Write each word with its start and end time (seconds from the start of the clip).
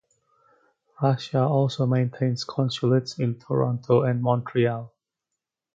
Russia 0.99 1.43
also 1.43 1.85
maintains 1.85 2.43
consulates 2.43 3.19
in 3.19 3.37
Toronto 3.39 4.01
and 4.01 4.23
Montreal. 4.23 4.91